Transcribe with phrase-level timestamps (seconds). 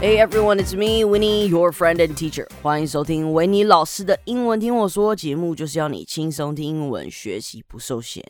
[0.00, 2.46] Hey everyone, it's me, Winnie, your friend and teacher.
[2.60, 8.24] 欢迎收听维尼老师的英文听我说节目，就是要你轻松听英文，学习不受限。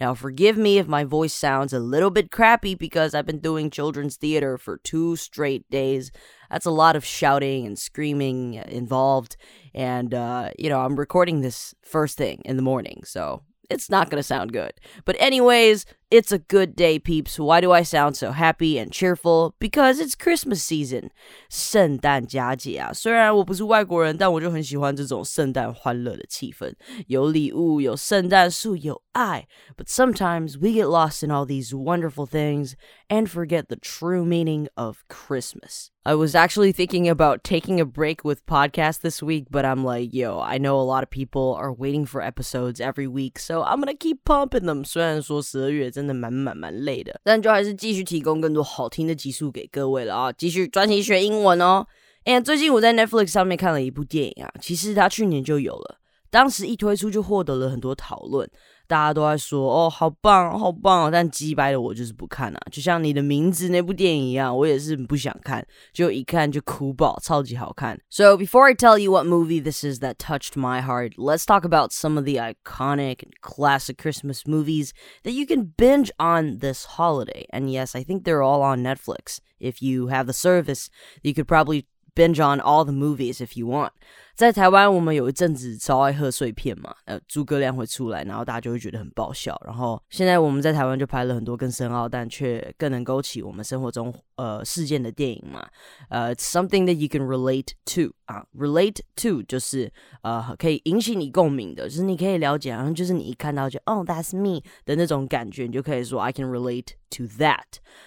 [0.00, 3.70] Now, forgive me if my voice sounds a little bit crappy because I've been doing
[3.70, 6.10] children's theater for two straight days.
[6.50, 9.36] That's a lot of shouting and screaming involved.
[9.72, 14.10] And, uh, you know, I'm recording this first thing in the morning, so it's not
[14.10, 14.72] going to sound good.
[15.04, 17.38] But, anyways, it's a good day, peeps.
[17.38, 19.54] Why do I sound so happy and cheerful?
[19.58, 21.10] Because it's Christmas season.
[21.48, 22.92] 圣诞佳节啊！
[22.92, 26.74] 虽然我不是外国人，但我就很喜欢这种圣诞欢乐的气氛，
[27.06, 29.46] 有礼物，有圣诞树，有爱。
[29.76, 32.74] But sometimes we get lost in all these wonderful things
[33.08, 35.88] and forget the true meaning of Christmas.
[36.04, 40.12] I was actually thinking about taking a break with podcast this week, but I'm like,
[40.12, 43.80] yo, I know a lot of people are waiting for episodes every week, so I'm
[43.80, 44.84] gonna keep pumping them.
[44.84, 50.31] 虽然说十二月 真的蛮蛮蛮累的，但就还是继续提供更多好听的集数给各位了啊！
[50.31, 51.87] 继续专心学英文哦。
[52.25, 55.97] 哎最近我在 Netflix 上面看了一部电影啊，其实它去年就有了，
[56.29, 58.47] 当时一推出就获得了很多讨论。
[58.86, 67.98] 大家都在说哦，好棒，好棒，但击败的我就是不看啊，就像你的名字那部电影一样，我也是不想看，就一看就哭爆，超级好看。
[68.10, 71.92] So before I tell you what movie this is that touched my heart, let's talk about
[71.92, 74.90] some of the iconic and classic Christmas movies
[75.22, 77.46] that you can binge on this holiday.
[77.50, 79.40] And yes, I think they're all on Netflix.
[79.58, 80.90] If you have the service,
[81.22, 83.94] you could probably binge on all the movies if you want.
[84.37, 89.59] 在台湾，我们有一阵子超爱贺岁片嘛，呃，诸葛亮会出来，然后大家就会觉得很爆笑。
[89.65, 95.67] 然后现在我们在台湾就拍了很多更深奥，但却更能勾起我们生活中呃事件的电影嘛。
[96.09, 107.63] 呃，something that you can relate to 啊，relate to 就是呃可以引起你共鸣的，就是你可以了解，然后就是你一看到就哦，that's me 的那种感觉，你就可以说 I can relate to that。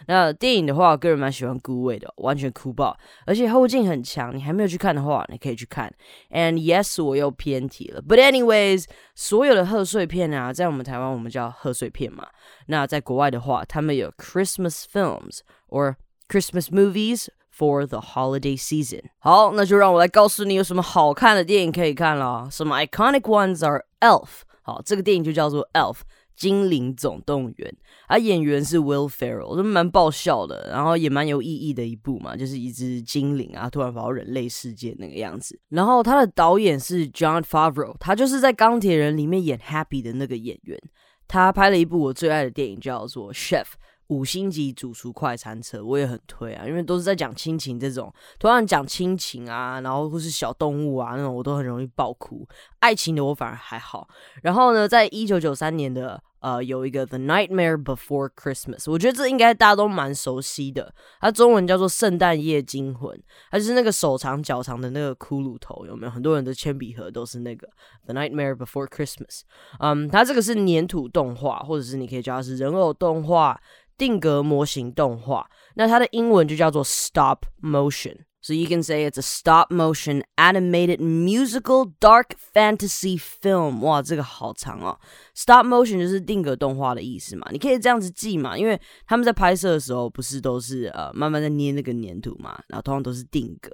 [0.07, 4.33] 那电影的话，我个人蛮喜欢孤味的，完全哭爆，而且后劲很强。
[4.37, 5.93] 你还没有去看的话，你可以去看。
[6.30, 8.02] And yes，我又偏题了。
[8.02, 12.28] But anyways，所有的贺岁片啊，在我们台湾我们叫贺岁片嘛。
[12.68, 15.40] 那在国外的话，他们有 Christmas films
[15.70, 15.96] or
[16.28, 19.04] Christmas movies for the holiday season。
[19.20, 22.48] 好，那就让我来告诉你有什么好看的电影可以看了。
[22.52, 24.42] Some iconic ones are Elf。
[24.62, 26.00] 好，这个电影就叫做 Elf。
[26.41, 35.61] 精灵总动员，啊，演员是 Will Ferrell，都蛮爆笑的，然后也蛮有意义的一部嘛，就是一只精灵啊，突然跑到人类世界那个样子。
[35.69, 40.81] 然后他的导演是 John Favreau，他就是在钢铁人里面演 Happy 的那个演员。
[41.29, 43.67] 他拍了一部我最爱的电影，叫做 Chef。
[44.09, 52.45] 五星级主厨快餐车，我也很推啊，因为都是在讲亲情这种，突然讲亲情啊，然后或是小动物啊那种，我都很容易爆哭。
[52.81, 54.09] 爱情的我反而还好。
[54.43, 63.17] 然后呢，在一九九三年的呃有一个《The Nightmare Before Christmas》，我觉得这应该大家都蛮熟悉的，它中文叫做《圣诞夜惊魂》，
[63.51, 66.11] 它就是那个手长脚长的那个骷髅头，有没有？
[66.11, 67.67] 很多人的铅笔盒都是那个
[68.07, 69.41] 《The Nightmare Before Christmas》。
[69.79, 73.61] 嗯，它这个是粘土动画，或者是你可以叫它是人偶动画。
[73.99, 78.17] 定格模型动画，那它的英文就叫做 stop motion。
[78.43, 83.81] So you can say it's a stop motion animated musical dark fantasy film。
[83.81, 84.99] 哇，这个好长哦。
[85.35, 93.71] Stop motion 就是定格动画的意思嘛，你可以这样子记嘛，因为他们在拍摄的时候不是都是呃慢慢在捏那个粘土嘛，然后通常都是定格。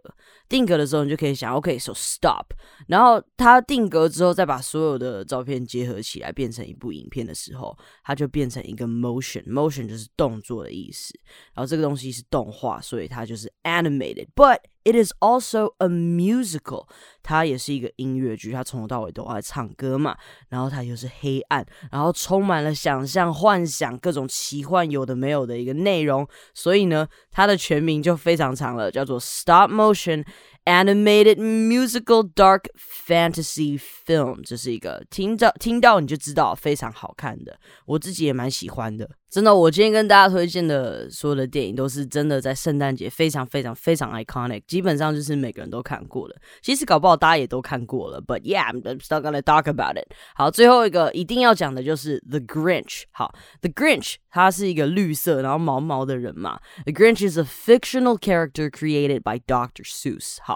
[0.48, 2.46] 定格的时候，你就可以想，OK，so stop。
[2.88, 9.44] 然后它定格之后，再把所有的照片结合起来，变成一部影片的时候，它就变成一个 motion。
[9.46, 11.12] motion 就是动作的意思。
[11.54, 14.26] 然后这个东西是动画，所以它就是 animated。
[14.34, 14.55] but。
[14.84, 16.86] It is also a musical。
[17.22, 20.16] 它也是一个音乐剧，它从头到尾都爱唱歌嘛。
[20.48, 26.26] 然后它又是黑暗，然后充满了想象、幻想、各种奇幻有的没有的一个内容。
[26.54, 30.24] 所以呢，它的全名就非常长了，叫做 Stop Motion。
[30.65, 37.57] Animated musical dark fantasy film，这是一个听到听到你就知道非常好看的，
[37.87, 39.09] 我自己也蛮喜欢的。
[39.27, 46.35] 真的，我今天跟大家推荐的所有的电影都是真的在圣诞节非常非常非常 iconic，基本上就是每个人都看过的。
[46.61, 50.11] 其实搞不好大家也都看过了，But yeah，I'm still gonna talk about it。
[50.35, 53.03] 好，最后一个一定要讲的就是 The Grinch。
[53.11, 56.59] 好，The Grinch 他是一个绿色然后毛毛的人嘛。
[56.83, 59.85] The Grinch is a fictional character created by Dr.
[59.85, 60.37] Seuss。
[60.43, 60.54] 好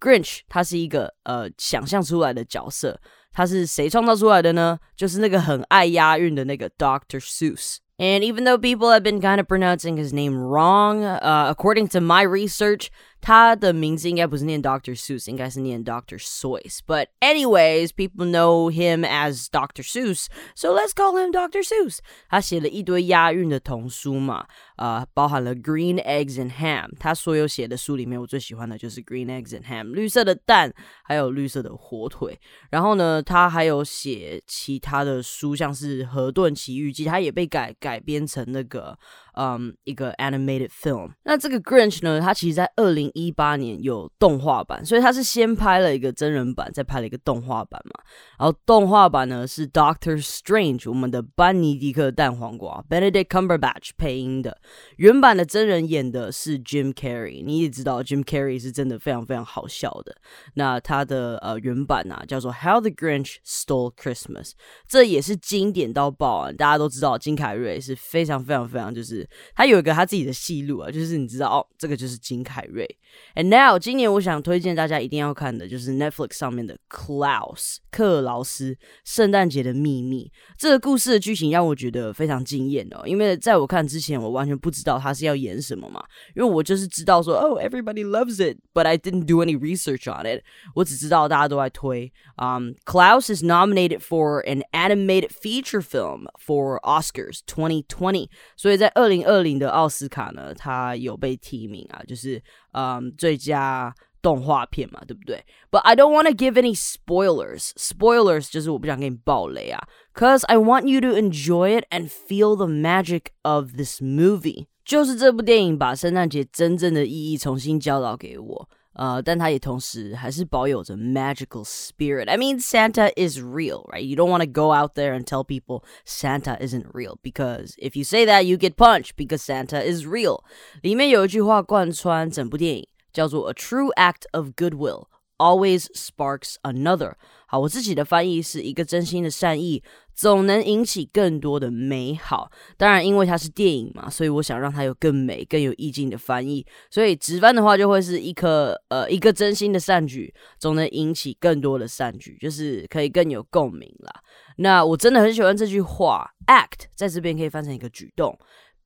[0.00, 2.98] ，Grinch 他是一个呃想象出来的角色，
[3.32, 4.78] 他是谁创造出来的呢？
[4.96, 7.20] 就是那个很爱押韵的那个 Dr.
[7.20, 12.00] Seuss。And even though people have been kind of pronouncing his name wrong, uh, according to
[12.00, 12.88] my research,
[13.20, 14.96] 他的名字应该不是念 Dr.
[14.98, 16.18] Seuss，应该是念 Dr.
[16.18, 19.82] Seuss。But anyways, people know him as Dr.
[19.82, 20.26] Seuss,
[20.56, 21.62] so let's call him Dr.
[21.62, 21.98] Seuss。
[22.28, 26.90] 他写了一堆押韵的童书嘛，呃，包含了 Green Eggs and Ham。
[26.98, 30.72] 他所有写的书里面，我最喜欢的就是 Green Eggs and Ham，绿色的蛋，
[31.04, 32.38] 还有绿色的火腿。
[32.70, 38.98] 然后呢，他还有写其他的书，像是《河顿奇遇记》，他也被改改编成那个。
[39.34, 41.12] 嗯，一个 animated film。
[41.24, 48.03] 那这个 Grinch 呢，它其实在二零 一八年有动画版，所以他是先拍了一个真人版，再拍了一个动画版嘛。
[48.39, 54.57] 然后动画版呢是 Doctor Strange，我们的班尼迪克蛋黄瓜 Benedict Cumberbatch 配音的。
[54.97, 60.15] 原版的真人演的是 Jim Carrey，你也知道 Jim Carrey 是真的非常非常好笑的。
[60.55, 64.51] 那他的呃原版啊叫做 How the Grinch Stole Christmas，
[64.87, 66.51] 这也是经典到爆啊！
[66.51, 69.27] 大家都知道金凯瑞是非常非常非常就是。
[69.55, 72.96] 他有一个他自己的戏路啊，就是你知道哦，这个就是金凯瑞。
[73.34, 80.30] And now，今年我想推荐大家一定要看的就是 Netflix 上面的《Klaus》克劳斯圣诞节的秘密。
[80.58, 86.02] 这个故事的剧情让我觉得非常惊艳哦，因为在我看之前，我完全不知道他是要演什么嘛，
[86.34, 90.42] 因为我就是知道说哦，everybody loves it，but I didn't do any research on it。
[90.74, 92.12] 我只知道大家都在推。
[92.36, 102.42] Um, Klaus is nominated for an animated feature film for Oscars 2020，所以在二零零二零的奥斯卡呢，它有被提名啊，就是
[102.76, 105.44] 嗯最佳动画片嘛，对不对？
[105.70, 107.70] But I don't want to give any spoilers.
[107.76, 109.82] Spoilers 就是我不想给你爆雷啊，
[110.14, 114.66] cause I want you to enjoy it and feel the magic of this movie.
[114.84, 118.68] 就是这部电影把圣诞节真正的意义重新教导给我。
[118.96, 122.28] 呃，但它也同时还是保有着 magical spirit.
[122.28, 124.02] I mean, Santa is real, right?
[124.02, 127.96] You don't want to go out there and tell people Santa isn't real because if
[127.96, 130.44] you say that, you get punched because Santa is real.
[130.82, 135.06] 里面有一句话贯穿整部电影，叫做 "A true act of goodwill
[135.37, 137.13] Always sparks another."
[137.49, 139.81] 好，我自己的翻译是一个真心的善意，
[140.13, 142.51] 总能引起更多的美好。
[142.75, 146.65] 当然，因为它是电影嘛，所以我想让它有更美、更有意境的翻译。
[146.89, 154.13] 所以直翻的话，就会是一颗呃一个真心的善举，总能引起更多的善举，就是可以更有共鸣啦。
[154.57, 158.37] 那我真的很喜欢这句话，act 在这边可以翻成一个举动。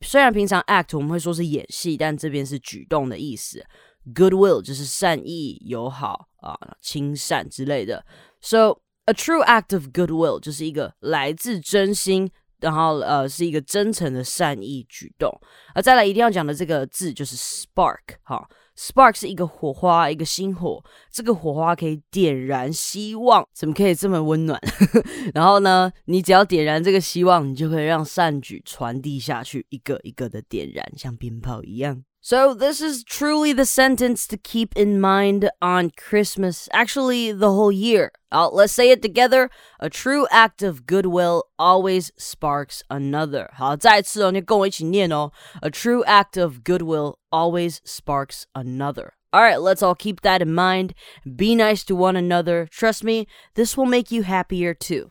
[0.01, 3.65] 虽然平常 act 我们会说是演戏，但这边是举动的意思。
[4.13, 8.05] Goodwill 就是善意、友好啊、亲善之类的。
[8.41, 15.31] So a true act of goodwill 就是一个来自真心，然后呃是一个真诚的善意举动。
[15.75, 20.83] 而再来一定要讲的这个字就是 spark 哈，spark 是一个火花，一个星火。
[21.11, 24.59] 这个火花可以点燃希望，怎么可以这么温暖？
[25.35, 32.03] 然后呢，你只要点燃这个希望，你就可以让善举传递下去，一个一个的点燃，像鞭炮一样。
[32.20, 38.10] So, this is truly the sentence to keep in mind on Christmas, actually, the whole year.
[38.32, 39.48] Uh, let's say it together.
[39.78, 43.50] A true act of goodwill always sparks another.
[43.54, 45.30] 好，再一次哦，你跟我一起念哦。
[45.62, 49.12] A true act of goodwill always sparks another.
[49.30, 50.94] All right, let's all keep that in mind.
[51.24, 52.66] Be nice to one another.
[52.66, 55.10] Trust me, this will make you happier too.